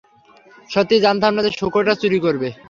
সত্যিই 0.69 1.03
জানতাম 1.05 1.31
না 1.35 1.41
সে 1.45 1.51
শূকরটা 1.59 1.93
চুরি 2.01 2.19
করবে। 2.25 2.47